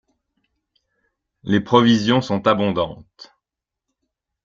Les 1.43 1.59
provisions 1.61 2.21
sont 2.21 2.47
abondantes. 2.47 3.35